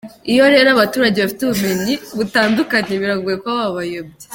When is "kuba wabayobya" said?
3.41-4.27